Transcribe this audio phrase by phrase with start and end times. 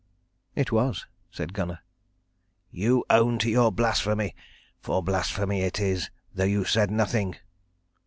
[0.55, 1.81] "It was," said Gunnar.
[2.71, 4.35] "You own to your blasphemy.
[4.79, 7.35] For blasphemy it is, though you said nothing."